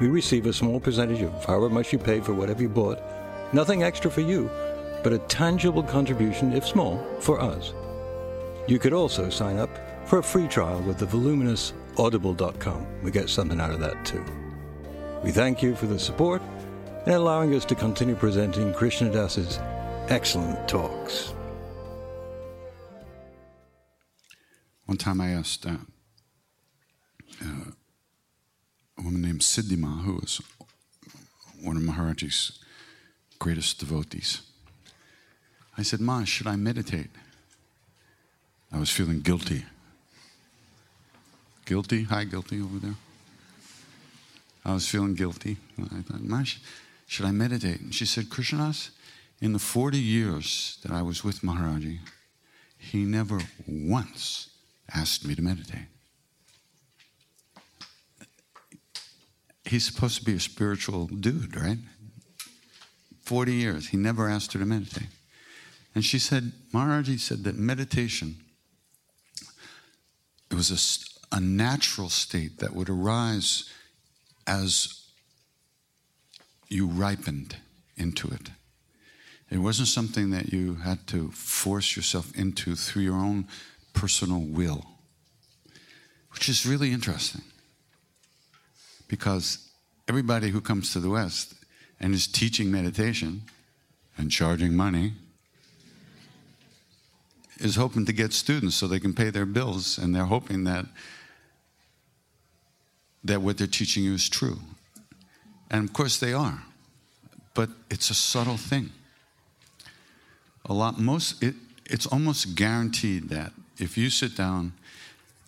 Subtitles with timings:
[0.00, 2.98] We receive a small percentage of however much you pay for whatever you bought.
[3.52, 4.50] Nothing extra for you,
[5.04, 7.74] but a tangible contribution, if small, for us.
[8.66, 9.70] You could also sign up
[10.08, 12.86] for a free trial with the voluminous audible.com.
[13.02, 14.24] We get something out of that too.
[15.22, 16.40] We thank you for the support
[17.04, 19.58] and allowing us to continue presenting Krishna Das's
[20.08, 21.34] excellent talks.
[24.86, 25.76] One time I asked uh,
[27.44, 27.70] uh,
[29.40, 30.40] woman Siddhi Ma, who was
[31.62, 32.58] one of Maharaji's
[33.38, 34.42] greatest devotees.
[35.78, 37.10] I said, Ma, should I meditate?
[38.72, 39.64] I was feeling guilty.
[41.64, 42.04] Guilty?
[42.04, 42.96] Hi, guilty over there.
[44.64, 45.56] I was feeling guilty.
[45.78, 46.44] I thought, Ma,
[47.06, 47.80] should I meditate?
[47.80, 48.90] And she said, Krishnas,
[49.40, 51.98] in the 40 years that I was with Maharaji,
[52.76, 54.50] he never once
[54.94, 55.88] asked me to meditate.
[59.70, 61.78] He's supposed to be a spiritual dude, right?
[63.22, 63.88] 40 years.
[63.88, 65.08] He never asked her to meditate.
[65.94, 68.36] And she said, Maharaji said that meditation,
[70.50, 70.70] it was
[71.32, 73.70] a, a natural state that would arise
[74.44, 75.06] as
[76.68, 77.56] you ripened
[77.96, 78.50] into it.
[79.50, 83.46] It wasn't something that you had to force yourself into through your own
[83.92, 84.84] personal will,
[86.32, 87.42] which is really interesting
[89.10, 89.68] because
[90.08, 91.54] everybody who comes to the West
[91.98, 93.42] and is teaching meditation
[94.16, 95.12] and charging money
[97.58, 100.86] is hoping to get students so they can pay their bills and they're hoping that
[103.22, 104.58] that what they're teaching you is true.
[105.70, 106.62] And of course they are.
[107.52, 108.90] But it's a subtle thing.
[110.64, 114.72] A lot most it, it's almost guaranteed that if you sit down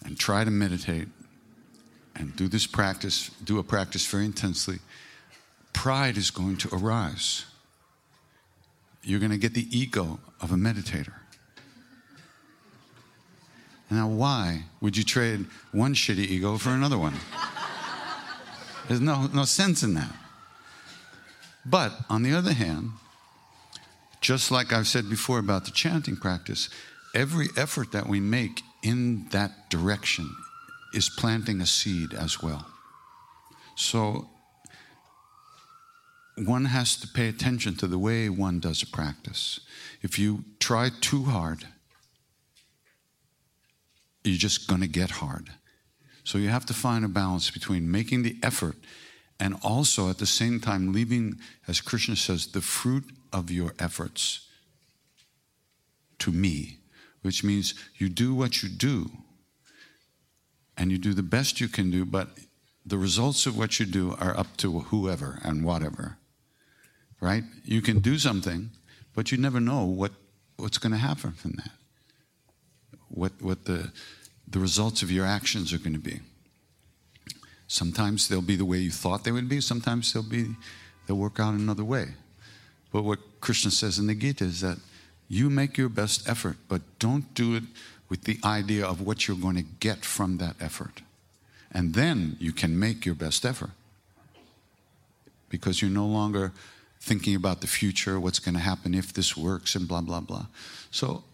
[0.04, 1.08] and try to meditate
[2.16, 4.78] and do this practice, do a practice very intensely,
[5.72, 7.44] pride is going to arise.
[9.02, 11.14] You're going to get the ego of a meditator.
[13.90, 17.14] Now, why would you trade one shitty ego for another one?
[18.88, 20.12] There's no, no sense in that.
[21.64, 22.90] But on the other hand,
[24.20, 26.68] just like I've said before about the chanting practice,
[27.14, 30.34] every effort that we make in that direction
[30.92, 32.66] is planting a seed as well.
[33.74, 34.28] So
[36.36, 39.60] one has to pay attention to the way one does a practice.
[40.02, 41.66] If you try too hard,
[44.24, 45.50] you're just going to get hard.
[46.24, 48.76] So you have to find a balance between making the effort
[49.40, 54.46] and also at the same time leaving, as Krishna says, the fruit of your efforts
[56.20, 56.78] to me,
[57.22, 59.10] which means you do what you do
[60.76, 62.28] and you do the best you can do, but
[62.84, 66.16] the results of what you do are up to whoever and whatever.
[67.22, 67.44] right?
[67.64, 68.70] You can do something,
[69.14, 70.10] but you never know what,
[70.56, 71.70] what's going to happen from that.
[73.08, 73.92] What, what the,
[74.48, 76.20] the results of your actions are going to be.
[77.68, 80.48] Sometimes they'll be the way you thought they would be, sometimes they'll be
[81.06, 82.08] they'll work out another way.
[82.92, 84.78] But what Krishna says in the Gita is that
[85.28, 87.62] you make your best effort, but don't do it
[88.12, 91.00] with the idea of what you're going to get from that effort.
[91.72, 93.70] And then you can make your best effort.
[95.48, 96.52] Because you're no longer
[97.00, 100.44] thinking about the future, what's going to happen if this works, and blah, blah, blah.
[100.90, 101.24] So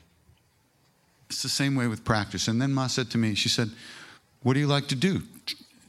[1.29, 2.47] it's the same way with practice.
[2.47, 3.71] And then Ma said to me, she said,
[4.45, 5.23] What do you like to do?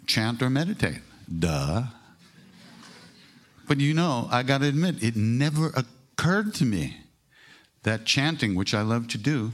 [0.08, 1.02] chant or meditate.
[1.38, 1.84] Duh.
[3.68, 6.98] But you know, I got to admit, it never occurred to me
[7.84, 9.52] that chanting, which I love to do,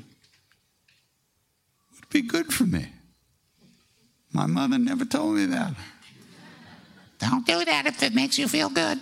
[2.15, 2.87] be good for me.
[4.31, 5.73] My mother never told me that.
[7.19, 9.01] Don't do that if it makes you feel good.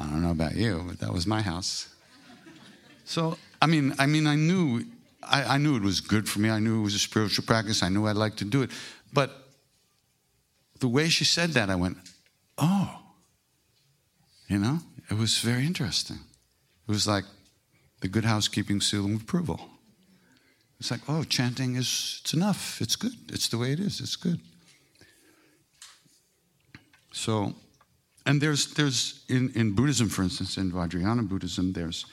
[0.00, 1.94] I don't know about you, but that was my house.
[3.04, 4.84] So, I mean, I mean, I knew
[5.22, 6.48] I, I, knew it was good for me.
[6.48, 7.82] I knew it was a spiritual practice.
[7.82, 8.70] I knew I'd like to do it.
[9.12, 9.30] But
[10.80, 11.98] the way she said that, I went,
[12.56, 12.98] oh,
[14.48, 14.78] you know,
[15.10, 16.20] it was very interesting.
[16.88, 17.24] It was like
[18.00, 19.60] the good housekeeping seal of approval.
[20.78, 22.80] It's like, oh, chanting is it's enough.
[22.80, 23.12] It's good.
[23.28, 24.00] It's the way it is.
[24.00, 24.40] It's good.
[27.12, 27.54] So,
[28.26, 32.04] and there's there's in, in Buddhism, for instance, in Vajrayana Buddhism, there's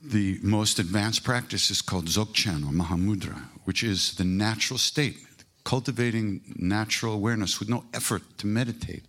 [0.00, 5.16] the most advanced practice is called Dzogchen or Mahamudra, which is the natural state,
[5.64, 9.04] cultivating natural awareness with no effort to meditate.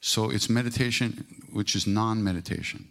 [0.00, 2.86] So it's meditation which is non meditation.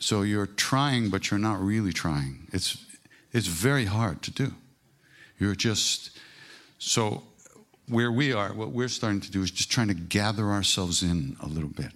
[0.00, 2.48] So you're trying, but you're not really trying.
[2.52, 2.84] It's,
[3.32, 4.54] it's very hard to do.
[5.38, 6.18] You're just,
[6.78, 7.22] so
[7.88, 11.36] where we are, what we're starting to do is just trying to gather ourselves in
[11.40, 11.92] a little bit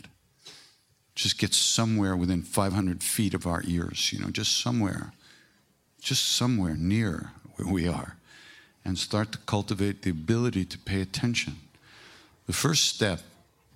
[1.14, 5.12] just get somewhere within 500 feet of our ears, you know, just somewhere,
[6.00, 8.16] just somewhere near where we are,
[8.84, 11.56] and start to cultivate the ability to pay attention.
[12.46, 13.20] The first step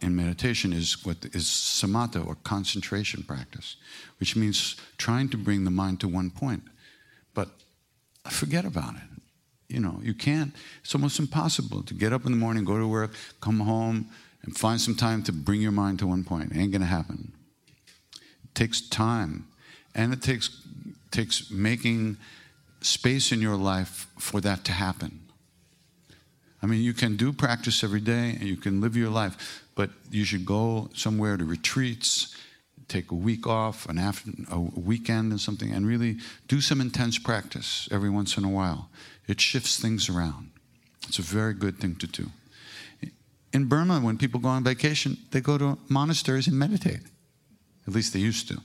[0.00, 3.76] in meditation is what is samatha or concentration practice,
[4.20, 6.62] which means trying to bring the mind to one point.
[7.34, 7.48] But
[8.28, 9.02] forget about it.
[9.68, 12.88] You know, you can't, it's almost impossible to get up in the morning, go to
[12.88, 14.08] work, come home,
[14.42, 16.52] and find some time to bring your mind to one point.
[16.52, 17.32] It ain't to happen.
[18.14, 19.46] It takes time,
[19.94, 20.50] and it takes
[21.10, 22.16] takes making
[22.80, 25.20] space in your life for that to happen.
[26.62, 29.90] I mean, you can do practice every day, and you can live your life, but
[30.10, 32.34] you should go somewhere to retreats,
[32.88, 36.16] take a week off, an after, a weekend, and something, and really
[36.48, 38.90] do some intense practice every once in a while.
[39.28, 40.50] It shifts things around.
[41.06, 42.26] It's a very good thing to do
[43.52, 47.00] in Burma, when people go on vacation, they go to monasteries and meditate.
[47.86, 48.60] At least they used to.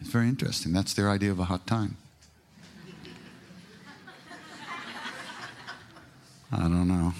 [0.00, 0.72] It's very interesting.
[0.72, 1.96] That's their idea of a hot time.
[6.52, 7.12] I don't know.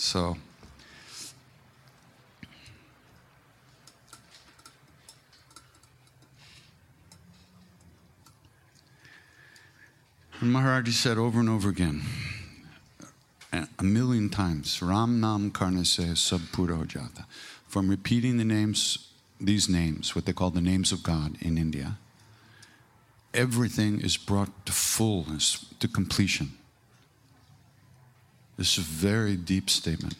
[0.00, 0.38] So,
[10.40, 12.00] and Maharaji said over and over again,
[13.52, 14.80] a million times.
[14.80, 17.26] Ram Nam Karnase Sab Pura Jata.
[17.68, 21.98] From repeating the names, these names, what they call the names of God in India,
[23.34, 26.52] everything is brought to fullness, to completion.
[28.60, 30.16] This is a very deep statement.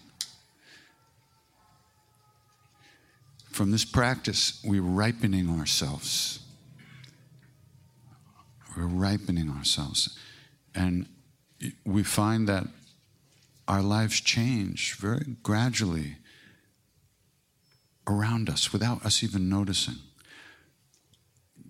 [3.50, 6.38] From this practice, we're ripening ourselves.
[8.74, 10.18] We're ripening ourselves.
[10.74, 11.06] And
[11.84, 12.64] we find that
[13.68, 16.16] our lives change very gradually
[18.06, 19.96] around us without us even noticing.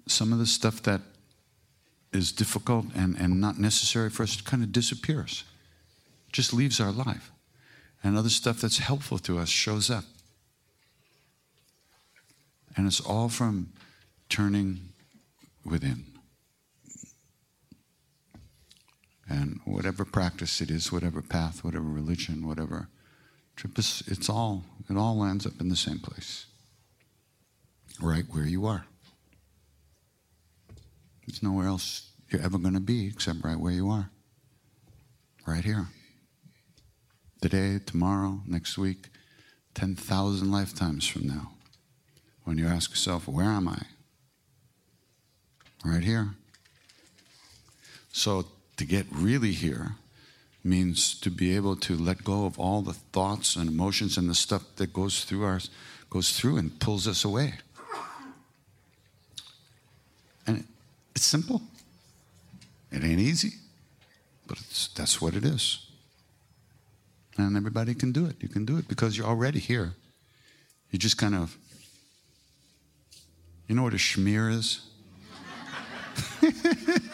[0.06, 1.00] Some of the stuff that
[2.12, 5.42] is difficult and, and not necessary for us kind of disappears,
[6.32, 7.30] just leaves our life.
[8.02, 10.04] And other stuff that's helpful to us shows up.
[12.76, 13.72] And it's all from
[14.28, 14.80] turning
[15.64, 16.06] within.
[19.28, 22.88] And whatever practice it is, whatever path, whatever religion, whatever
[23.54, 26.46] trip, it's all, it all lands up in the same place.
[28.00, 28.86] Right where you are.
[31.26, 34.10] There's nowhere else you're ever going to be except right where you are.
[35.46, 35.88] Right here.
[37.40, 39.08] Today, tomorrow, next week,
[39.74, 41.52] 10,000 lifetimes from now.
[42.44, 43.82] When you ask yourself, where am I?
[45.84, 46.34] Right here.
[48.12, 49.96] So to get really here,
[50.62, 54.34] means to be able to let go of all the thoughts and emotions and the
[54.34, 55.60] stuff that goes through our
[56.10, 57.54] goes through and pulls us away.
[60.46, 60.64] And
[61.14, 61.62] it's simple.
[62.90, 63.52] It ain't easy,
[64.46, 64.58] but
[64.96, 65.86] that's what it is.
[67.36, 68.36] And everybody can do it.
[68.40, 69.94] You can do it because you're already here.
[70.90, 71.56] You just kind of,
[73.68, 74.80] you know what a schmear is?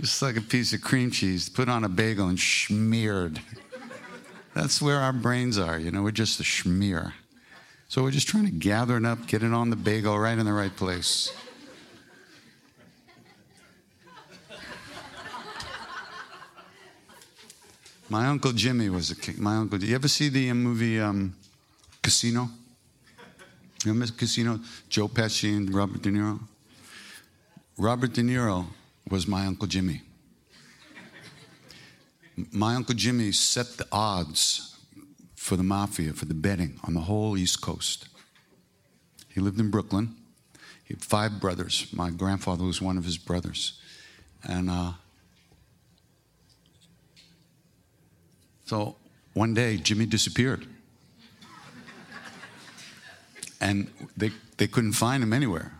[0.00, 3.40] It's like a piece of cream cheese put on a bagel and smeared.
[4.54, 7.14] That's where our brains are, you know, we're just a schmear.
[7.88, 10.46] So we're just trying to gather it up, get it on the bagel right in
[10.46, 11.32] the right place.
[18.10, 19.34] My uncle Jimmy was a king.
[19.38, 19.78] My uncle.
[19.82, 21.36] You ever see the uh, movie um,
[22.02, 22.48] Casino?
[23.84, 24.60] You remember Casino?
[24.88, 26.40] Joe Pesci and Robert De Niro.
[27.76, 28.64] Robert De Niro
[29.10, 30.00] was my Uncle Jimmy.
[32.50, 34.76] My Uncle Jimmy set the odds
[35.36, 38.08] for the mafia, for the betting on the whole East Coast.
[39.28, 40.16] He lived in Brooklyn.
[40.84, 41.86] He had five brothers.
[41.92, 43.78] My grandfather was one of his brothers.
[44.42, 44.92] And uh,
[48.68, 48.96] so
[49.32, 50.66] one day, Jimmy disappeared.
[53.62, 55.72] And they, they couldn't find him anywhere.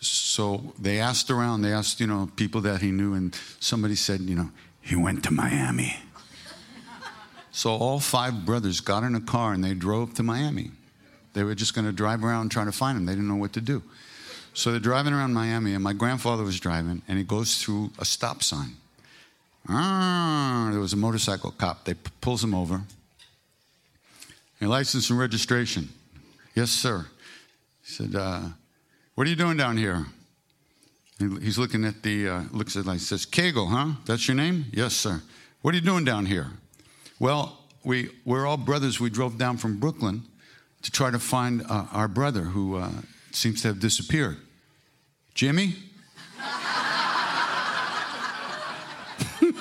[0.00, 4.20] So they asked around, they asked, you know, people that he knew, and somebody said,
[4.20, 4.50] you know,
[4.82, 5.96] he went to Miami.
[7.50, 10.72] so all five brothers got in a car and they drove to Miami.
[11.32, 13.06] They were just going to drive around trying to find him.
[13.06, 13.82] They didn't know what to do.
[14.52, 18.04] So they're driving around Miami, and my grandfather was driving, and he goes through a
[18.04, 18.76] stop sign.
[19.68, 21.84] Ah, there was a motorcycle cop.
[21.84, 22.82] They p- pulls him over.
[24.60, 25.88] Your license and registration.
[26.54, 27.06] Yes, sir.
[27.84, 28.42] He said, uh,
[29.14, 30.06] what are you doing down here?
[31.18, 33.94] He's looking at the, uh, looks at like, says, Kagel, huh?
[34.04, 34.66] That's your name?
[34.72, 35.22] Yes, sir.
[35.62, 36.48] What are you doing down here?
[37.18, 39.00] Well, we, we're all brothers.
[39.00, 40.22] We drove down from Brooklyn
[40.82, 42.90] to try to find uh, our brother who uh,
[43.30, 44.36] seems to have disappeared.
[45.34, 45.76] Jimmy?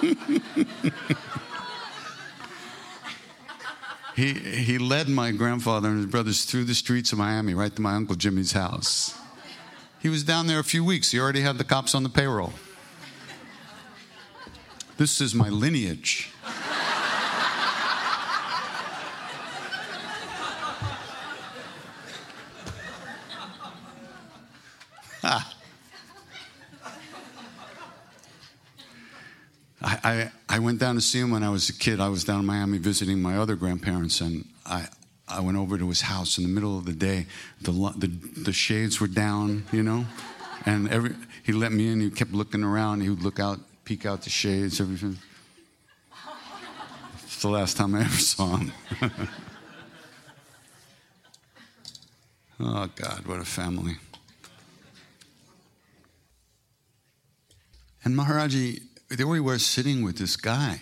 [4.16, 7.82] he, he led my grandfather and his brothers through the streets of Miami right to
[7.82, 9.18] my Uncle Jimmy's house.
[10.02, 11.12] He was down there a few weeks.
[11.12, 12.54] He already had the cops on the payroll.
[14.98, 16.34] This is my lineage.
[25.24, 25.44] I,
[29.82, 32.00] I, I, went down to see him when I was a kid.
[32.00, 34.88] I was down in Miami visiting my other grandparents, and I,
[35.28, 37.28] I went over to his house in the middle of the day.
[37.62, 40.06] The, the, the shades were down, you know,
[40.66, 42.00] and every, he let me in.
[42.00, 43.02] He kept looking around.
[43.02, 45.18] He would look out, peek out the shades, everything.
[47.24, 48.72] It's the last time I ever saw him.
[52.60, 53.98] oh, God, what a family.
[58.06, 58.82] And Maharaji,
[59.16, 60.82] there we were sitting with this guy,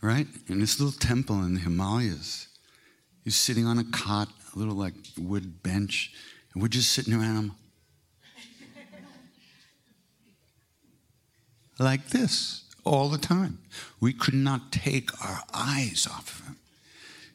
[0.00, 2.48] right, in this little temple in the Himalayas.
[3.22, 6.12] He's sitting on a cot, a little like wood bench,
[6.52, 7.52] and we're just sitting around him.
[11.78, 13.58] like this all the time.
[14.00, 16.56] We could not take our eyes off of him.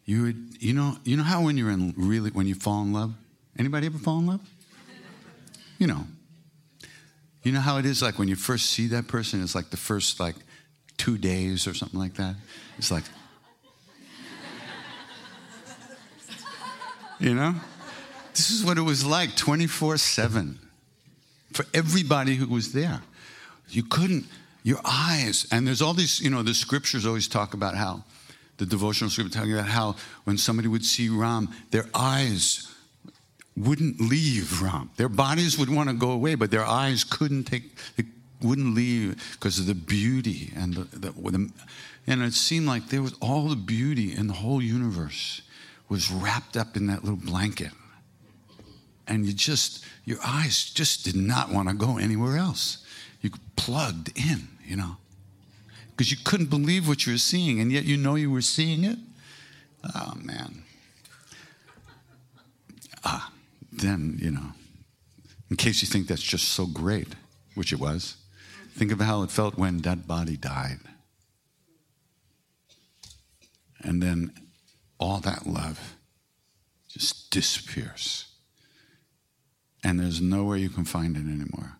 [0.05, 2.93] You would, you know, you know how when you're in really when you fall in
[2.93, 3.13] love.
[3.57, 4.41] Anybody ever fall in love?
[5.77, 6.05] You know.
[7.43, 9.41] You know how it is like when you first see that person.
[9.41, 10.35] It's like the first like
[10.97, 12.35] two days or something like that.
[12.77, 13.03] It's like,
[17.19, 17.55] You know?
[18.33, 20.57] This is what it was like 24 7
[21.51, 23.01] for everybody who was there.
[23.67, 24.25] You couldn't,
[24.63, 28.03] your eyes, and there's all these, you know, the scriptures always talk about how,
[28.57, 32.73] the devotional scripture talking about how when somebody would see Ram, their eyes
[33.59, 34.89] wouldn't leave Ram.
[34.97, 37.63] Their bodies would want to go away, but their eyes couldn't take,
[37.97, 38.05] they
[38.41, 41.51] wouldn't leave because of the beauty and the, the, the
[42.07, 45.41] and it seemed like there was all the beauty in the whole universe
[45.89, 47.71] was wrapped up in that little blanket.
[49.07, 52.85] And you just, your eyes just did not want to go anywhere else.
[53.21, 54.97] You plugged in, you know,
[55.91, 58.83] because you couldn't believe what you were seeing, and yet you know you were seeing
[58.83, 58.97] it.
[59.95, 60.63] Oh, man.
[63.03, 63.31] Ah,
[63.79, 64.51] then, you know,
[65.49, 67.15] in case you think that's just so great,
[67.55, 68.17] which it was,
[68.75, 70.79] think of how it felt when that body died.
[73.81, 74.33] And then
[74.99, 75.95] all that love
[76.87, 78.25] just disappears.
[79.83, 81.77] And there's nowhere you can find it anymore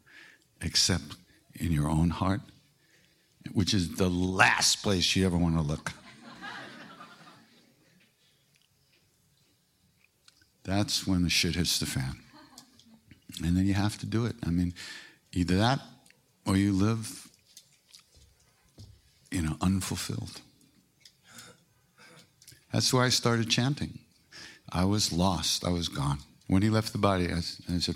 [0.62, 1.16] except
[1.56, 2.42] in your own heart
[3.54, 5.92] which is the last place you ever want to look.
[10.70, 12.20] That's when the shit hits the fan.
[13.44, 14.36] And then you have to do it.
[14.46, 14.76] I mean,
[15.34, 15.80] either that
[16.46, 17.28] or you live,
[19.32, 20.42] you know, unfulfilled.
[22.72, 23.98] That's why I started chanting.
[24.72, 25.66] I was lost.
[25.66, 26.20] I was gone.
[26.46, 27.38] When he left the body, I,
[27.74, 27.96] I said,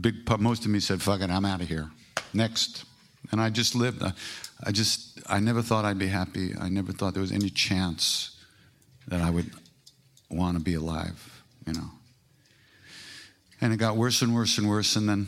[0.00, 1.90] big, most of me said, fuck it, I'm out of here.
[2.32, 2.84] Next.
[3.32, 4.02] And I just lived.
[4.02, 4.12] I,
[4.64, 6.54] I just, I never thought I'd be happy.
[6.58, 8.34] I never thought there was any chance
[9.08, 9.50] that I would
[10.30, 11.33] want to be alive,
[11.66, 11.90] you know.
[13.60, 14.96] And it got worse and worse and worse.
[14.96, 15.26] And then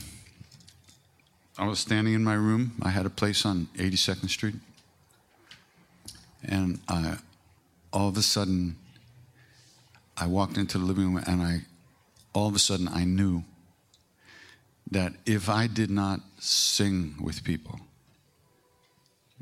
[1.59, 2.73] I was standing in my room.
[2.83, 4.57] I had a place on 82nd Street.
[6.45, 7.16] And I,
[7.93, 8.76] all of a sudden,
[10.16, 11.61] I walked into the living room and I,
[12.33, 13.45] all of a sudden, I knew
[14.90, 17.81] that if I did not sing with people,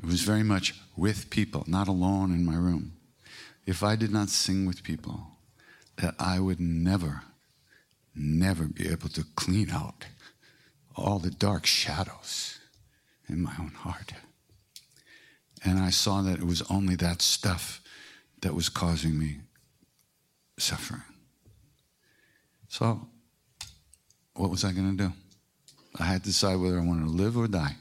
[0.01, 2.93] it was very much with people, not alone in my room.
[3.65, 5.27] If I did not sing with people,
[5.97, 7.23] that I would never
[8.15, 10.05] never be able to clean out
[10.95, 12.57] all the dark shadows
[13.27, 14.13] in my own heart.
[15.63, 17.81] And I saw that it was only that stuff
[18.41, 19.39] that was causing me
[20.57, 21.03] suffering.
[22.69, 23.07] So,
[24.35, 25.11] what was I going to do?
[25.99, 27.75] I had to decide whether I wanted to live or die.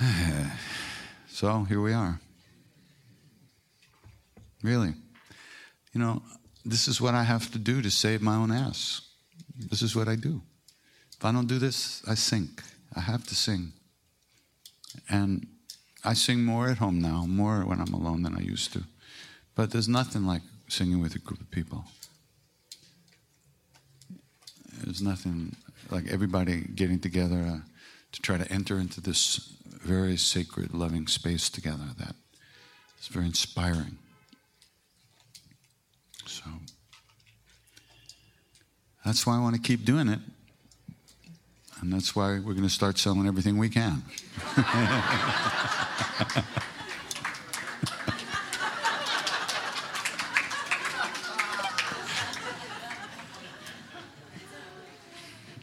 [1.28, 2.18] so, here we are.
[4.64, 4.94] Really
[5.94, 6.22] you know,
[6.64, 9.00] this is what I have to do to save my own ass.
[9.56, 10.42] This is what I do.
[11.16, 12.62] If I don't do this, I sink.
[12.94, 13.72] I have to sing.
[15.08, 15.46] And
[16.04, 18.82] I sing more at home now, more when I'm alone than I used to.
[19.54, 21.84] But there's nothing like singing with a group of people.
[24.82, 25.54] There's nothing
[25.90, 27.58] like everybody getting together uh,
[28.12, 31.84] to try to enter into this very sacred, loving space together.
[31.98, 32.16] That
[33.00, 33.98] is very inspiring.
[36.26, 36.44] So
[39.04, 40.20] that's why I want to keep doing it.
[41.80, 44.02] And that's why we're going to start selling everything we can.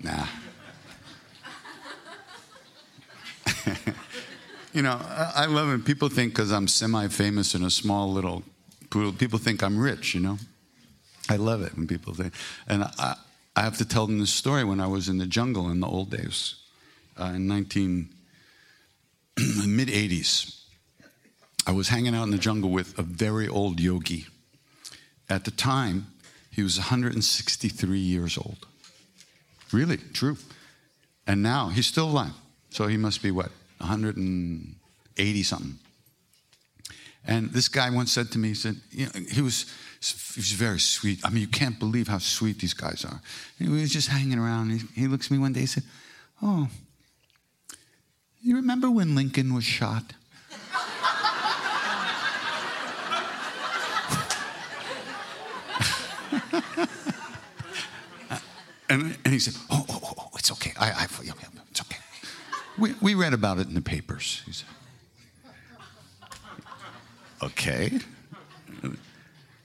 [0.04, 0.28] nah.
[4.74, 5.86] you know, I, love it.
[5.86, 8.44] People think because I'm semi famous in a small little
[8.92, 10.38] people think I'm rich, you know?
[11.30, 12.34] I love it when people think.
[12.68, 13.16] And I,
[13.56, 15.88] I have to tell them this story when I was in the jungle in the
[15.88, 16.56] old days,
[17.20, 18.10] uh, in 19
[19.66, 20.58] mid 80s.
[21.66, 24.26] I was hanging out in the jungle with a very old yogi.
[25.30, 26.08] At the time,
[26.50, 28.68] he was 163 years old.
[29.72, 30.38] Really, true.
[31.28, 32.34] And now he's still alive.
[32.72, 35.80] So he must be what, 180 something.
[37.26, 39.66] And this guy once said to me, he said, you know, he was
[40.02, 41.20] he was very sweet.
[41.24, 43.22] I mean, you can't believe how sweet these guys are.
[43.60, 44.72] And he was just hanging around.
[44.72, 45.84] He, he looks at me one day and said,
[46.42, 46.68] Oh,
[48.42, 50.14] you remember when Lincoln was shot?
[58.90, 60.74] and, and he said, oh, oh, oh, oh, it's okay.
[60.80, 61.98] I, I, it's okay.
[62.78, 64.42] We, we read about it in the papers.
[64.46, 64.68] He said,
[67.44, 68.00] okay.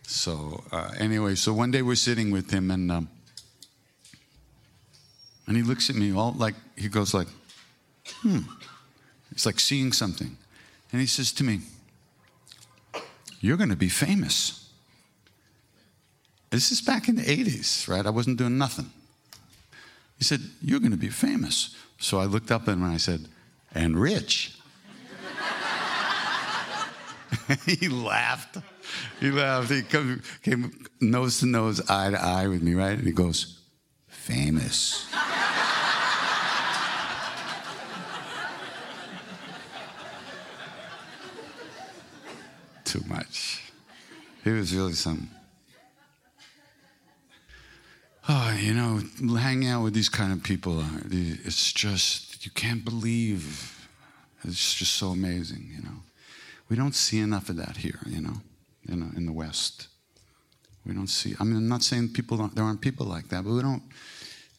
[0.03, 3.09] So uh, anyway, so one day we're sitting with him, and um,
[5.47, 7.29] and he looks at me all like he goes like,
[8.23, 8.41] hmm.
[9.33, 10.37] It's like seeing something,
[10.93, 11.61] and he says to me,
[13.41, 14.71] "You're going to be famous."
[16.51, 18.07] This is back in the '80s, right?
[18.07, 18.91] I wasn't doing nothing.
[20.17, 22.97] He said, "You're going to be famous." So I looked up at him and I
[22.97, 23.29] said,
[23.75, 24.56] "And rich."
[27.67, 28.59] he laughed.
[29.21, 29.71] He laughed.
[29.71, 32.99] He come, came nose to nose, eye to eye with me, right?
[32.99, 33.61] And he goes,
[34.09, 35.07] famous.
[42.85, 43.63] Too much.
[44.45, 45.31] He was really something.
[48.29, 49.01] Oh, you know,
[49.37, 53.89] hanging out with these kind of people, uh, it's just, you can't believe.
[54.43, 56.01] It's just so amazing, you know.
[56.69, 58.41] We don't see enough of that here, you know,
[58.89, 59.89] in, in the West.
[60.85, 61.35] We don't see.
[61.39, 63.83] I mean, I'm not saying people there aren't people like that, but we don't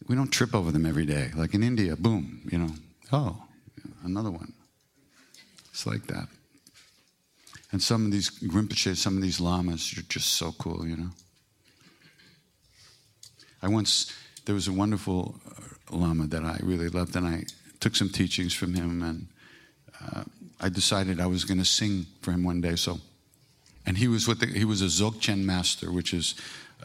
[0.08, 1.32] we don't trip over them every day.
[1.36, 2.72] Like in India, boom, you know,
[3.12, 3.43] oh,
[4.04, 4.54] another one.
[5.72, 6.28] It's like that.
[7.72, 11.10] And some of these Rinpoche, some of these lamas are just so cool, you know.
[13.62, 14.13] I once
[14.46, 15.36] there was a wonderful
[15.89, 17.46] Lama that I really loved, and I
[17.80, 19.28] took some teachings from him, and
[20.02, 20.24] uh,
[20.60, 22.76] I decided I was going to sing for him one day.
[22.76, 23.00] So,
[23.86, 26.36] and he was with the, he was a Dzogchen master, which is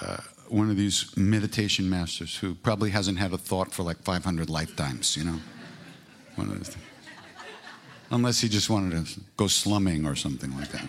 [0.00, 4.50] uh, one of these meditation masters who probably hasn't had a thought for like 500
[4.50, 5.38] lifetimes, you know.
[6.36, 6.76] One of those,
[8.10, 10.86] unless he just wanted to go slumming or something like that.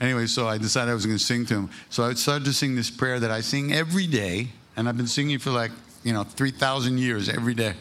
[0.00, 1.70] Anyway, so I decided I was going to sing to him.
[1.88, 5.06] So I started to sing this prayer that I sing every day, and I've been
[5.06, 5.70] singing for like,
[6.04, 7.74] you know, 3,000 years every day.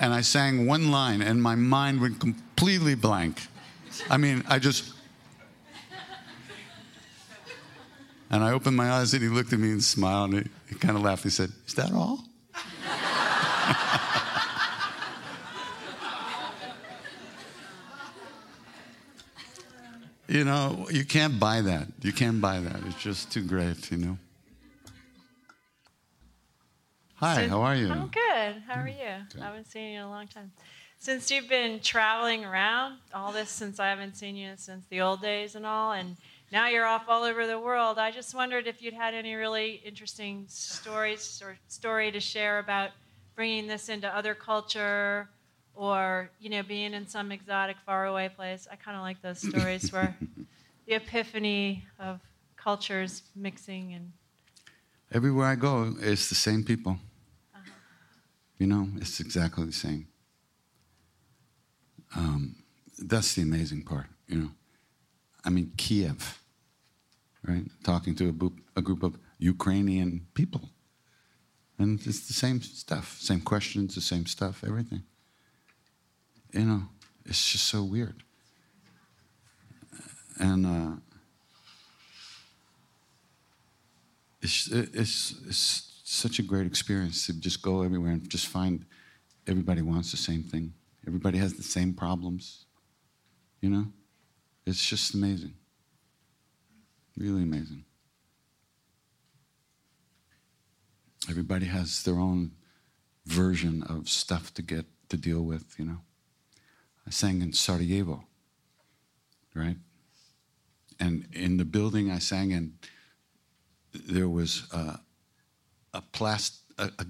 [0.00, 3.46] And I sang one line, and my mind went completely blank.
[4.10, 4.92] I mean, I just.
[8.30, 10.74] And I opened my eyes, and he looked at me and smiled, and he, he
[10.74, 11.22] kind of laughed.
[11.22, 12.24] He said, Is that all?
[20.26, 21.86] You know, you can't buy that.
[22.00, 22.76] You can't buy that.
[22.86, 24.18] It's just too great, you know.
[27.16, 27.90] Hi, Since- how are you?
[27.90, 28.23] I'm good.
[28.66, 29.40] How are mm, you?
[29.40, 30.52] I haven't seen you in a long time.
[30.98, 35.22] Since you've been traveling around, all this since I haven't seen you since the old
[35.22, 36.16] days and all, and
[36.52, 39.82] now you're off all over the world, I just wondered if you'd had any really
[39.84, 42.90] interesting stories or story to share about
[43.34, 45.28] bringing this into other culture
[45.74, 48.68] or, you know, being in some exotic, faraway place.
[48.70, 50.16] I kind of like those stories where
[50.86, 52.20] the epiphany of
[52.56, 54.12] cultures mixing and
[55.12, 56.98] Everywhere I go, it's the same people.
[58.64, 60.08] You know, it's exactly the same.
[62.16, 62.56] Um,
[62.98, 64.50] that's the amazing part, you know.
[65.44, 66.40] I mean, Kiev,
[67.46, 67.66] right?
[67.82, 70.70] Talking to a, boop, a group of Ukrainian people.
[71.78, 75.02] And it's the same stuff, same questions, the same stuff, everything.
[76.54, 76.82] You know,
[77.26, 78.22] it's just so weird.
[80.38, 80.96] And uh,
[84.40, 88.84] it's, it's, it's such a great experience to just go everywhere and just find
[89.46, 90.74] everybody wants the same thing.
[91.06, 92.66] Everybody has the same problems.
[93.60, 93.86] You know?
[94.66, 95.54] It's just amazing.
[97.16, 97.84] Really amazing.
[101.28, 102.52] Everybody has their own
[103.24, 106.00] version of stuff to get to deal with, you know.
[107.06, 108.24] I sang in Sarajevo,
[109.54, 109.76] right?
[111.00, 112.74] And in the building I sang in,
[113.92, 114.96] there was uh,
[115.94, 117.06] a, plast, a, a,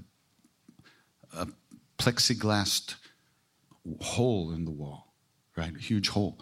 [1.37, 1.49] a
[1.99, 2.94] plexiglass
[4.01, 5.14] hole in the wall,
[5.57, 5.75] right?
[5.75, 6.38] A huge hole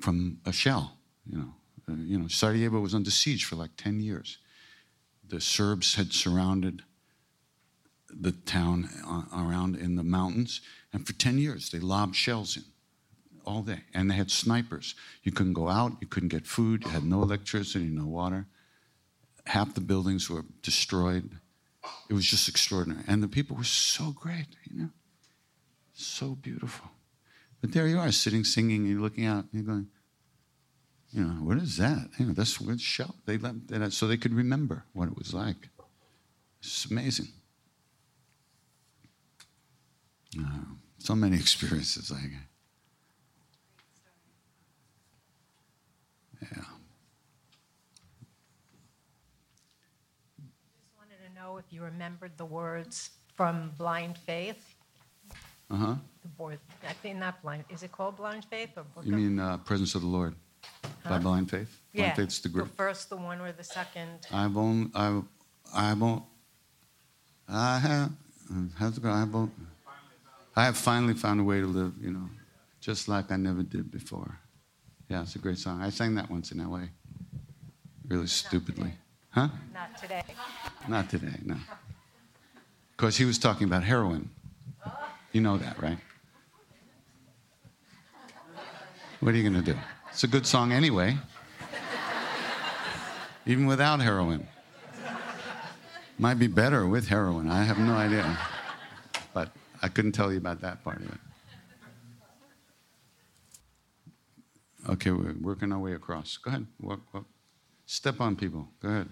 [0.00, 0.98] from a shell.
[1.26, 1.54] You know,
[1.88, 4.38] uh, you know, Sarajevo was under siege for like ten years.
[5.26, 6.82] The Serbs had surrounded
[8.08, 10.60] the town uh, around in the mountains,
[10.92, 12.64] and for ten years they lobbed shells in
[13.44, 14.94] all day, and they had snipers.
[15.22, 18.46] You couldn't go out, you couldn't get food, you had no electricity, no water
[19.46, 21.30] half the buildings were destroyed.
[22.08, 23.04] It was just extraordinary.
[23.06, 24.90] And the people were so great, you know,
[25.92, 26.90] so beautiful.
[27.60, 29.88] But there you are, sitting, singing, and you're looking out, and you're going,
[31.12, 32.08] you know, what is that?
[32.18, 33.16] You know, that's what shell.
[33.26, 35.68] They let, they, so they could remember what it was like.
[36.60, 37.28] It's amazing.
[40.38, 40.64] Uh,
[40.98, 42.30] so many experiences like
[46.40, 46.48] Yeah.
[46.48, 46.68] just
[50.96, 54.74] wanted to know if you remembered the words from Blind Faith.
[55.70, 55.94] Uh huh.
[56.22, 56.58] The board,
[56.88, 57.64] I think not blind.
[57.70, 60.34] Is it called Blind Faith or Book You of- mean uh, Presence of the Lord
[61.08, 61.80] by Blind Faith?
[61.94, 62.76] Blind yeah, Faith's the the group.
[62.76, 64.10] first, the one, or the second?
[64.32, 65.22] I've only, I,
[65.74, 66.24] I won't,
[67.48, 68.10] I have,
[68.76, 69.10] how's it go?
[69.10, 69.52] I won't,
[70.56, 72.28] I have finally found a way to live, you know,
[72.80, 74.38] just like I never did before.
[75.08, 75.80] Yeah, it's a great song.
[75.82, 76.82] I sang that once in LA,
[78.08, 78.92] really stupidly.
[79.30, 79.48] Huh?
[79.72, 80.22] Not today.
[80.88, 81.56] Not today, no.
[82.96, 84.30] Because he was talking about heroin.
[85.32, 85.98] You know that, right?
[89.20, 89.78] What are you going to do?
[90.10, 91.16] It's a good song anyway,
[93.46, 94.48] even without heroin.
[96.18, 97.48] Might be better with heroin.
[97.48, 98.36] I have no idea.
[99.32, 101.20] But I couldn't tell you about that part of it.
[104.88, 106.36] Okay, we're working our way across.
[106.36, 106.66] Go ahead.
[106.80, 107.26] Walk, walk.
[107.90, 108.68] Step on people.
[108.80, 109.08] Go ahead.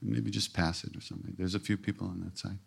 [0.00, 1.34] Maybe just pass it or something.
[1.36, 2.58] There's a few people on that side.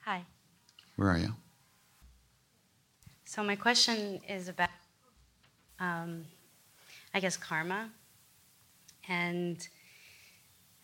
[0.00, 0.26] Hi.
[0.96, 1.34] Where are you?
[3.24, 4.68] So my question is about,
[5.80, 6.26] um,
[7.14, 7.88] I guess, karma.
[9.08, 9.66] And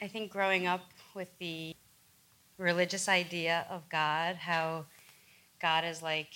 [0.01, 1.77] I think growing up with the
[2.57, 4.87] religious idea of God, how
[5.61, 6.33] God is like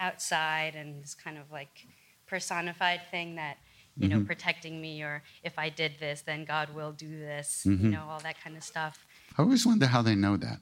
[0.00, 1.86] outside and this kind of like
[2.26, 3.58] personified thing that
[3.96, 7.84] you know, protecting me, or if I did this, then God will do this, Mm-hmm.
[7.84, 9.06] you know, all that kind of stuff.
[9.38, 10.58] I always wonder how they know that.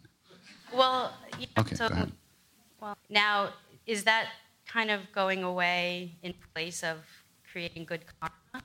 [0.75, 2.13] Well, yeah, Okay, so, go ahead.
[2.79, 3.49] well, now
[3.87, 4.27] is that
[4.67, 6.99] kind of going away in place of
[7.51, 8.65] creating good karma?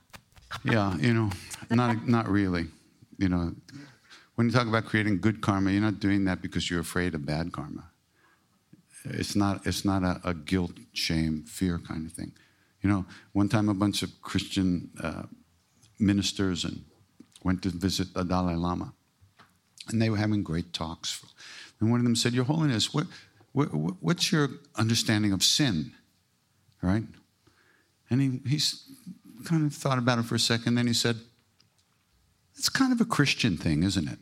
[0.66, 1.30] Yeah, you know,
[1.70, 2.66] not not really.
[3.18, 3.56] You know,
[4.36, 7.26] when you talk about creating good karma, you're not doing that because you're afraid of
[7.26, 7.90] bad karma.
[9.12, 12.32] It's not it's not a, a guilt, shame, fear kind of thing.
[12.82, 15.24] You know, one time a bunch of Christian uh,
[16.00, 16.86] ministers and
[17.44, 18.94] went to visit the Dalai Lama,
[19.90, 21.24] and they were having great talks.
[21.80, 23.08] And one of them said, "Your Holiness, what,
[23.52, 23.68] what
[24.02, 25.94] what's your understanding of sin?"
[26.82, 27.04] Right?
[28.10, 28.88] And he he's
[29.48, 30.76] kind of thought about it for a second.
[30.76, 31.18] Then he said,
[32.58, 34.20] It's kind of a Christian thing, isn't it?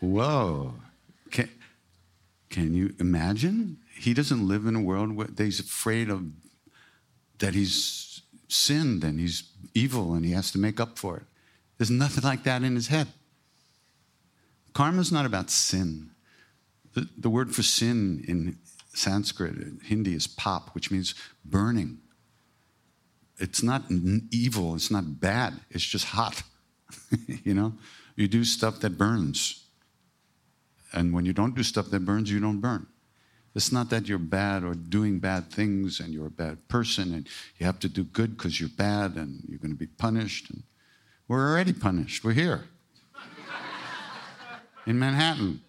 [0.00, 0.74] Whoa.
[1.30, 1.48] Can,
[2.50, 3.78] can you imagine?
[3.98, 6.24] He doesn't live in a world where he's afraid of
[7.38, 11.24] that he's sinned and he's evil and he has to make up for it.
[11.78, 13.08] There's nothing like that in his head.
[14.72, 16.10] Karma's not about sin.
[16.94, 18.58] The, the word for sin in
[18.94, 21.98] Sanskrit, in Hindi, is pop, which means burning.
[23.38, 23.82] It's not
[24.30, 26.42] evil, it's not bad, it's just hot.
[27.44, 27.74] you know?
[28.16, 29.65] You do stuff that burns.
[30.96, 32.86] And when you don't do stuff that burns, you don't burn.
[33.54, 37.28] It's not that you're bad or doing bad things and you're a bad person and
[37.58, 40.48] you have to do good because you're bad and you're going to be punished.
[40.48, 40.62] And
[41.28, 42.24] we're already punished.
[42.24, 42.64] We're here
[44.86, 45.60] in Manhattan.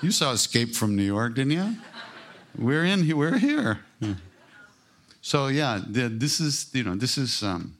[0.00, 1.76] You saw Escape from New York, didn't you?
[2.56, 3.16] We're in here.
[3.16, 3.80] We're here.
[5.20, 7.76] So yeah, this is you know this is um,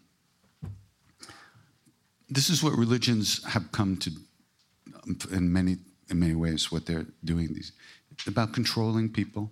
[2.35, 4.11] this is what religions have come to
[5.05, 5.77] um, in many
[6.11, 6.71] in many ways.
[6.73, 7.73] What they're doing these
[8.27, 9.51] about controlling people.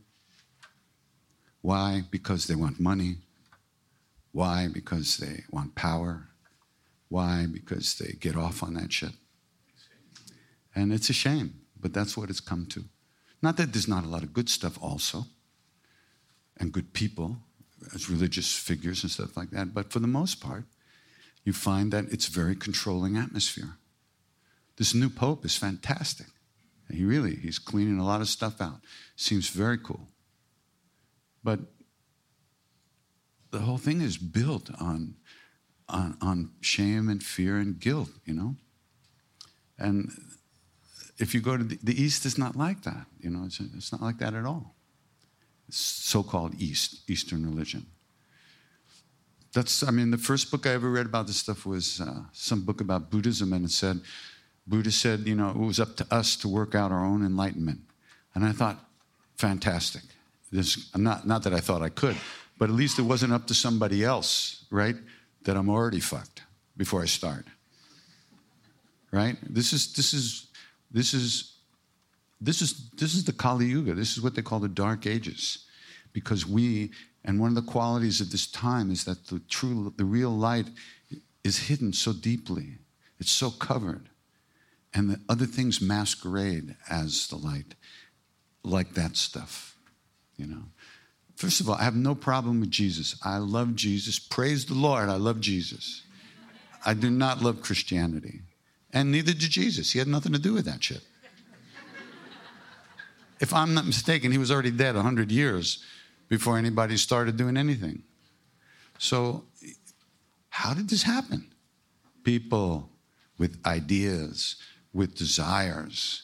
[1.61, 2.03] Why?
[2.11, 3.16] Because they want money.
[4.33, 4.68] Why?
[4.73, 6.29] Because they want power.
[7.09, 7.47] Why?
[7.51, 9.12] Because they get off on that shit.
[10.75, 12.85] And it's a shame, but that's what it's come to.
[13.42, 15.27] Not that there's not a lot of good stuff also,
[16.59, 17.37] and good people
[17.95, 20.64] as religious figures and stuff like that, but for the most part,
[21.44, 23.76] you find that it's a very controlling atmosphere.
[24.76, 26.26] This new pope is fantastic.
[26.90, 28.81] He really, he's cleaning a lot of stuff out.
[29.16, 30.09] Seems very cool.
[31.42, 31.61] But
[33.50, 35.14] the whole thing is built on,
[35.88, 38.57] on, on shame and fear and guilt, you know?
[39.78, 40.11] And
[41.18, 43.44] if you go to the, the East, it's not like that, you know?
[43.46, 44.74] It's, it's not like that at all.
[45.70, 47.87] So called East, Eastern religion.
[49.55, 52.62] That's, I mean, the first book I ever read about this stuff was uh, some
[52.62, 54.01] book about Buddhism, and it said,
[54.67, 57.81] Buddha said, you know, it was up to us to work out our own enlightenment.
[58.35, 58.79] And I thought,
[59.37, 60.03] fantastic.
[60.51, 62.17] This, not, not that I thought I could,
[62.59, 64.97] but at least it wasn't up to somebody else, right?
[65.45, 66.43] That I'm already fucked
[66.77, 67.47] before I start.
[69.11, 69.37] Right?
[69.43, 70.47] This is this is
[70.91, 71.57] this is
[72.41, 73.93] this is this is the Kali Yuga.
[73.93, 75.67] This is what they call the Dark Ages,
[76.15, 76.93] because we
[77.24, 80.66] and one of the qualities of this time is that the true the real light
[81.44, 82.78] is hidden so deeply.
[83.18, 84.08] It's so covered,
[84.92, 87.74] and the other things masquerade as the light,
[88.64, 89.76] like that stuff.
[90.37, 90.62] You know.
[91.37, 93.16] First of all, I have no problem with Jesus.
[93.24, 94.18] I love Jesus.
[94.18, 95.08] Praise the Lord.
[95.08, 96.02] I love Jesus.
[96.85, 98.42] I do not love Christianity.
[98.92, 99.92] And neither did Jesus.
[99.92, 101.00] He had nothing to do with that shit.
[103.40, 105.82] If I'm not mistaken, he was already dead 100 years
[106.33, 108.03] before anybody started doing anything.
[108.97, 109.45] So,
[110.49, 111.53] how did this happen?
[112.25, 112.88] People
[113.37, 114.57] with ideas,
[114.95, 116.23] with desires,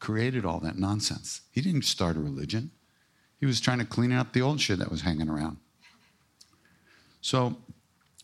[0.00, 1.40] created all that nonsense.
[1.50, 2.72] He didn't start a religion.
[3.38, 5.56] He was trying to clean up the old shit that was hanging around.
[7.22, 7.56] So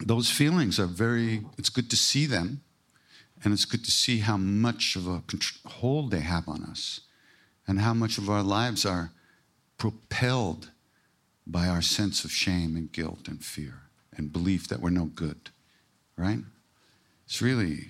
[0.04, 2.60] those feelings are very, it's good to see them,
[3.42, 5.22] and it's good to see how much of a
[5.66, 7.00] hold they have on us,
[7.66, 9.12] and how much of our lives are
[9.78, 10.70] propelled
[11.46, 13.82] by our sense of shame and guilt and fear
[14.16, 15.50] and belief that we're no good,
[16.16, 16.40] right?
[17.26, 17.86] It's really,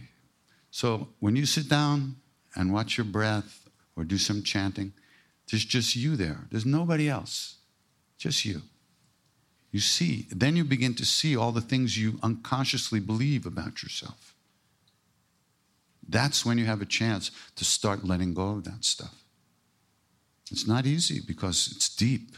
[0.70, 2.16] so when you sit down
[2.54, 4.92] and watch your breath or do some chanting,
[5.50, 6.46] there's just you there.
[6.50, 7.56] There's nobody else,
[8.18, 8.62] just you.
[9.70, 14.34] You see, then you begin to see all the things you unconsciously believe about yourself.
[16.08, 19.25] That's when you have a chance to start letting go of that stuff.
[20.50, 22.36] It's not easy because it's deep.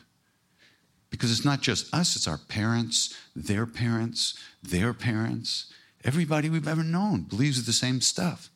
[1.11, 5.73] Because it's not just us, it's our parents, their parents, their parents.
[6.05, 8.51] Everybody we've ever known believes the same stuff.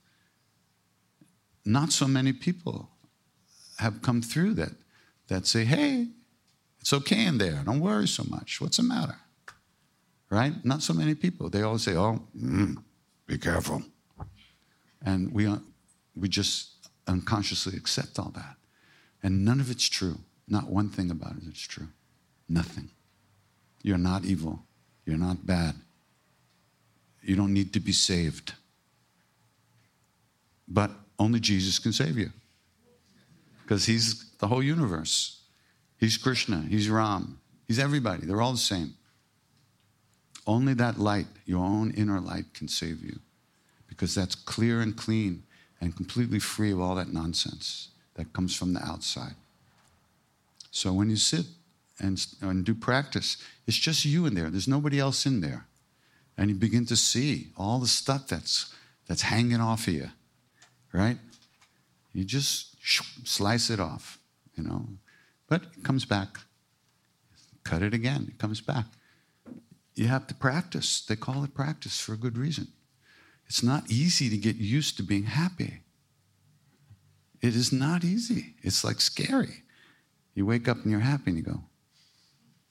[1.64, 2.88] not so many people
[3.78, 4.72] have come through that
[5.28, 6.08] that say, hey,
[6.80, 7.62] it's okay in there.
[7.64, 8.60] Don't worry so much.
[8.60, 9.16] What's the matter?
[10.28, 10.52] Right?
[10.64, 11.48] Not so many people.
[11.48, 12.82] They all say, oh, mm,
[13.26, 13.82] be careful.
[15.04, 15.58] And we, uh,
[16.16, 16.70] we just
[17.06, 18.56] unconsciously accept all that.
[19.22, 20.18] And none of it's true.
[20.48, 21.88] Not one thing about it is true.
[22.48, 22.90] Nothing.
[23.82, 24.64] You're not evil.
[25.06, 25.76] You're not bad.
[27.22, 28.54] You don't need to be saved.
[30.66, 32.30] But only Jesus can save you
[33.62, 35.40] because he's the whole universe.
[35.98, 38.26] He's Krishna, he's Ram, he's everybody.
[38.26, 38.94] They're all the same.
[40.46, 43.20] Only that light, your own inner light, can save you
[43.86, 45.44] because that's clear and clean
[45.80, 49.34] and completely free of all that nonsense that comes from the outside.
[50.70, 51.46] So when you sit
[51.98, 54.50] and, and do practice, it's just you in there.
[54.50, 55.66] There's nobody else in there.
[56.36, 58.74] And you begin to see all the stuff that's,
[59.06, 60.10] that's hanging off of you,
[60.92, 61.18] right?
[62.12, 62.76] You just
[63.26, 64.18] slice it off,
[64.56, 64.86] you know.
[65.48, 66.38] But it comes back.
[67.64, 68.86] Cut it again, it comes back.
[69.94, 71.02] You have to practice.
[71.02, 72.68] They call it practice for a good reason.
[73.46, 75.80] It's not easy to get used to being happy.
[77.42, 78.54] It is not easy.
[78.62, 79.64] It's like scary.
[80.34, 81.64] You wake up and you're happy and you go,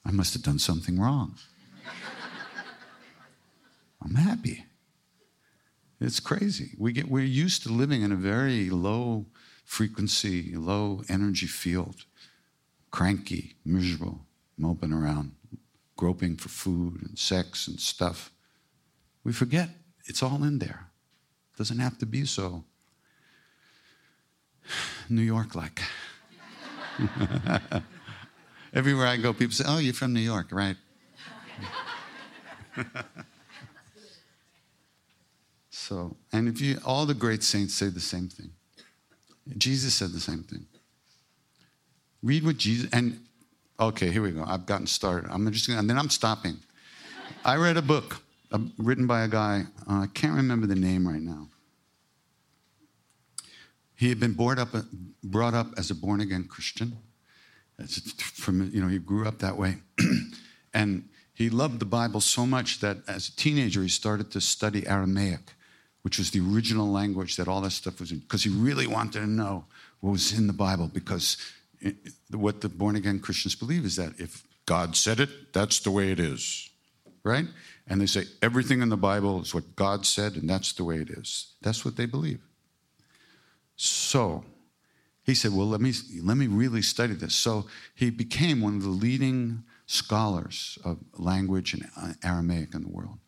[0.04, 1.36] I must have done something wrong.
[4.02, 4.64] I'm happy.
[6.00, 6.72] It's crazy.
[6.78, 9.26] We get, we're used to living in a very low
[9.64, 12.04] frequency, low energy field,
[12.90, 14.22] cranky, miserable,
[14.56, 15.32] moping around,
[15.96, 18.32] groping for food and sex and stuff.
[19.22, 19.68] We forget
[20.06, 20.88] it's all in there.
[21.52, 22.64] It doesn't have to be so
[25.08, 25.80] New York like.
[28.74, 30.76] Everywhere I go, people say, Oh, you're from New York, right?
[35.70, 38.50] so, and if you, all the great saints say the same thing.
[39.58, 40.66] Jesus said the same thing.
[42.22, 43.20] Read what Jesus, and
[43.80, 44.44] okay, here we go.
[44.46, 45.30] I've gotten started.
[45.30, 46.58] I'm just gonna, and then I'm stopping.
[47.44, 48.22] I read a book
[48.52, 51.48] uh, written by a guy, uh, I can't remember the name right now.
[54.02, 54.70] He had been brought up,
[55.22, 56.96] brought up as a born again Christian.
[58.34, 59.76] From, you know, he grew up that way.
[60.74, 64.84] and he loved the Bible so much that as a teenager, he started to study
[64.88, 65.52] Aramaic,
[66.02, 69.20] which was the original language that all that stuff was in, because he really wanted
[69.20, 69.66] to know
[70.00, 70.90] what was in the Bible.
[70.92, 71.36] Because
[71.78, 71.94] it,
[72.32, 76.10] what the born again Christians believe is that if God said it, that's the way
[76.10, 76.68] it is,
[77.22, 77.46] right?
[77.86, 80.96] And they say everything in the Bible is what God said, and that's the way
[80.96, 81.52] it is.
[81.62, 82.40] That's what they believe.
[83.76, 84.44] So
[85.24, 87.34] he said, Well, let me, let me really study this.
[87.34, 92.88] So he became one of the leading scholars of language and uh, Aramaic in the
[92.88, 93.18] world.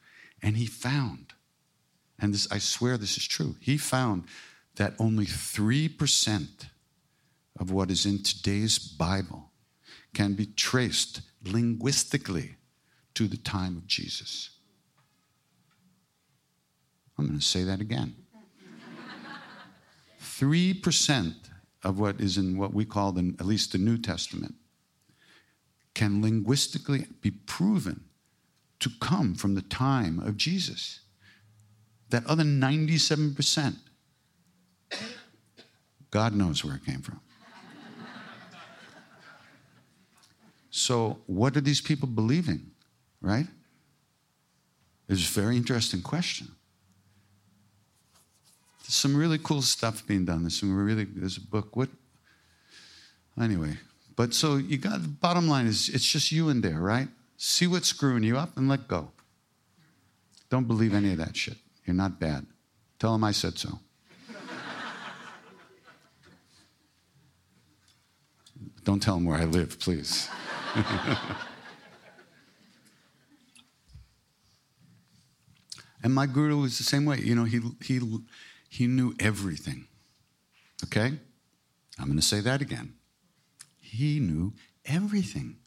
[0.42, 1.34] And he found,
[2.18, 4.24] and this, I swear this is true, he found
[4.76, 6.68] that only 3%
[7.60, 9.50] of what is in today's Bible
[10.12, 12.56] can be traced linguistically
[13.14, 14.50] to the time of Jesus.
[17.16, 18.23] I'm going to say that again.
[20.38, 21.34] 3%
[21.82, 24.54] of what is in what we call the, at least the New Testament
[25.94, 28.04] can linguistically be proven
[28.80, 31.00] to come from the time of Jesus.
[32.10, 33.76] That other 97%,
[36.10, 37.20] God knows where it came from.
[40.70, 42.72] So, what are these people believing,
[43.20, 43.46] right?
[45.08, 46.48] It's a very interesting question.
[48.84, 50.42] There's some really cool stuff being done.
[50.42, 51.74] There's some really, there's a book.
[51.74, 51.88] What?
[53.40, 53.78] Anyway,
[54.14, 57.08] but so you got the bottom line is it's just you in there, right?
[57.38, 59.10] See what's screwing you up and let go.
[60.50, 61.56] Don't believe any of that shit.
[61.86, 62.46] You're not bad.
[62.98, 63.78] Tell them I said so.
[68.84, 70.28] Don't tell them where I live, please.
[76.02, 77.18] and my guru was the same way.
[77.18, 77.98] You know, he, he,
[78.74, 79.86] he knew everything.
[80.82, 81.12] Okay?
[81.96, 82.94] I'm going to say that again.
[83.80, 84.52] He knew
[84.84, 85.58] everything.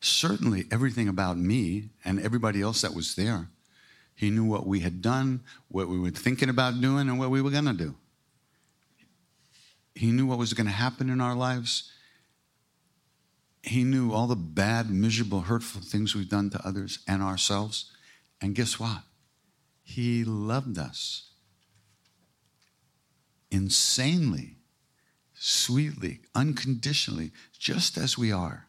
[0.00, 3.50] Certainly everything about me and everybody else that was there.
[4.16, 7.40] He knew what we had done, what we were thinking about doing, and what we
[7.40, 7.94] were going to do.
[9.94, 11.92] He knew what was going to happen in our lives.
[13.62, 17.92] He knew all the bad, miserable, hurtful things we've done to others and ourselves.
[18.40, 19.02] And guess what?
[19.84, 21.30] He loved us
[23.54, 24.56] insanely
[25.34, 28.66] sweetly, unconditionally, just as we are.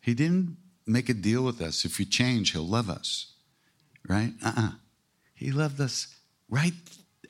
[0.00, 1.84] He didn't make a deal with us.
[1.84, 3.32] If you change, He'll love us,
[4.08, 4.32] right?
[4.42, 4.66] Uh uh-uh.
[4.66, 4.70] uh
[5.34, 6.08] He loved us
[6.48, 6.72] right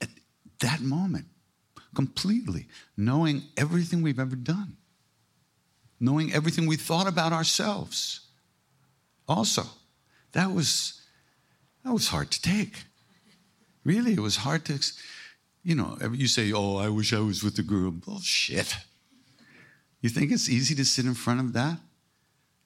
[0.00, 0.08] at
[0.60, 1.26] that moment,
[1.94, 4.76] completely, knowing everything we've ever done,
[6.00, 8.20] knowing everything we thought about ourselves.
[9.28, 9.64] Also,
[10.32, 11.00] that was
[11.84, 12.84] that was hard to take.
[13.84, 14.80] Really, it was hard to,
[15.64, 18.76] you know, you say, "Oh, I wish I was with the guru." Bullshit.
[20.02, 21.78] You think it's easy to sit in front of that?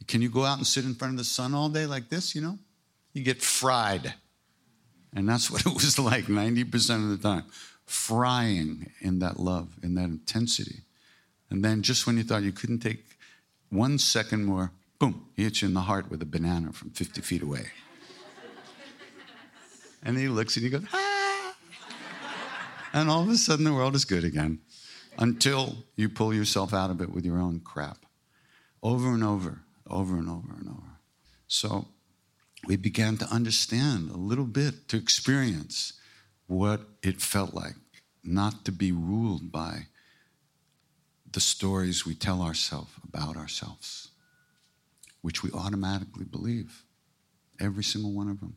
[0.09, 2.34] Can you go out and sit in front of the sun all day like this?
[2.34, 2.59] You know,
[3.12, 4.14] you get fried.
[5.14, 7.44] And that's what it was like 90% of the time
[7.86, 10.80] frying in that love, in that intensity.
[11.49, 13.05] And then just when you thought you couldn't take
[13.70, 17.22] one second more, boom, he hits you in the heart with a banana from 50
[17.22, 17.68] feet away.
[20.03, 21.08] and he looks and he goes, ah!
[22.93, 24.61] And all of a sudden the world is good again
[25.18, 27.99] until you pull yourself out of it with your own crap.
[28.82, 30.99] Over and over, over and over and over.
[31.47, 31.86] So
[32.66, 35.95] we began to understand a little bit, to experience
[36.47, 37.74] what it felt like
[38.24, 39.86] not to be ruled by
[41.30, 44.09] the stories we tell ourselves about ourselves,
[45.22, 46.84] which we automatically believe,
[47.61, 48.57] every single one of them.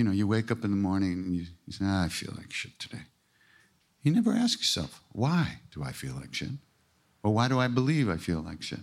[0.00, 2.32] You know, you wake up in the morning and you, you say, ah, I feel
[2.38, 3.02] like shit today.
[4.02, 6.52] You never ask yourself, why do I feel like shit?
[7.22, 8.80] Or why do I believe I feel like shit?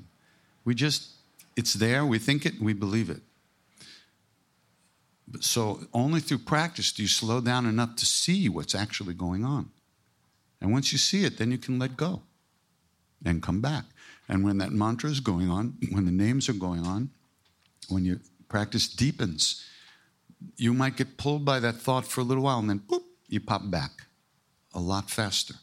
[0.64, 1.10] We just,
[1.56, 3.22] it's there, we think it, we believe it.
[5.40, 9.72] So only through practice do you slow down enough to see what's actually going on.
[10.62, 12.22] And once you see it, then you can let go
[13.26, 13.86] and come back.
[14.30, 17.10] And when that mantra is going on, when the names are going on,
[17.90, 18.18] when your
[18.50, 19.64] practice deepens,
[20.56, 23.40] you might get pulled by that thought for a little while and then boop, you
[23.40, 24.08] pop back
[24.74, 25.56] a lot faster.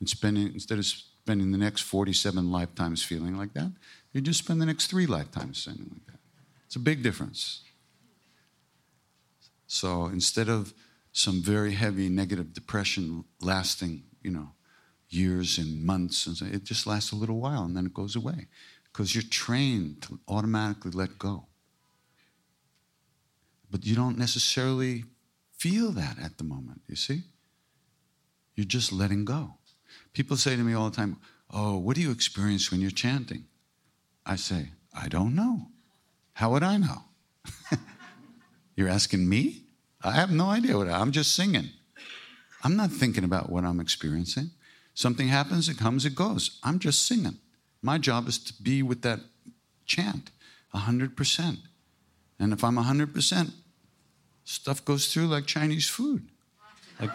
[0.00, 3.72] And spending instead of spending the next 47 lifetimes feeling like that,
[4.12, 6.18] you just spend the next three lifetimes feeling like that.
[6.66, 7.62] It's a big difference.
[9.66, 10.74] So instead of
[11.12, 14.52] some very heavy negative depression lasting, you know,
[15.08, 18.16] years and months, and so, it just lasts a little while and then it goes
[18.16, 18.48] away
[18.84, 21.46] because you're trained to automatically let go.
[23.72, 25.04] But you don't necessarily
[25.56, 27.22] feel that at the moment, you see?
[28.54, 29.54] You're just letting go.
[30.12, 31.16] People say to me all the time,
[31.50, 33.44] Oh, what do you experience when you're chanting?
[34.24, 35.68] I say, I don't know.
[36.34, 37.02] How would I know?
[38.76, 39.64] You're asking me?
[40.02, 41.68] I have no idea what I, I'm just singing.
[42.64, 44.50] I'm not thinking about what I'm experiencing.
[44.94, 46.58] Something happens, it comes, it goes.
[46.62, 47.38] I'm just singing.
[47.82, 49.20] My job is to be with that
[49.84, 50.30] chant
[50.74, 51.58] 100%.
[52.38, 53.52] And if I'm 100%,
[54.44, 56.28] stuff goes through like Chinese food.
[57.00, 57.10] Like,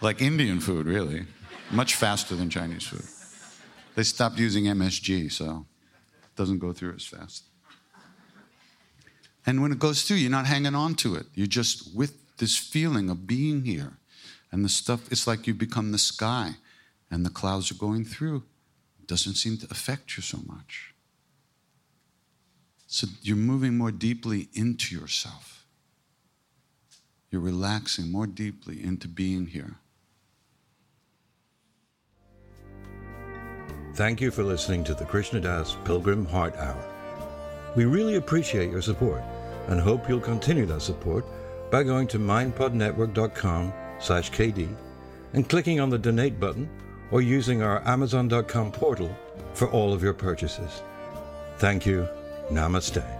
[0.00, 1.26] like Indian food, really.
[1.70, 3.04] Much faster than Chinese food.
[3.94, 5.66] They stopped using MSG, so
[6.22, 7.44] it doesn't go through as fast.
[9.46, 11.26] And when it goes through, you're not hanging on to it.
[11.34, 13.94] You're just with this feeling of being here.
[14.52, 16.56] And the stuff, it's like you become the sky
[17.10, 18.42] and the clouds are going through.
[19.00, 20.94] It doesn't seem to affect you so much.
[22.86, 25.59] So you're moving more deeply into yourself.
[27.30, 29.76] You're relaxing more deeply into being here.
[33.94, 36.84] Thank you for listening to the Krishna Das Pilgrim Heart Hour.
[37.76, 39.22] We really appreciate your support
[39.68, 41.24] and hope you'll continue that support
[41.70, 44.74] by going to mindpodnetwork.com slash KD
[45.34, 46.68] and clicking on the donate button
[47.10, 49.14] or using our amazon.com portal
[49.54, 50.82] for all of your purchases.
[51.58, 52.08] Thank you.
[52.50, 53.19] Namaste.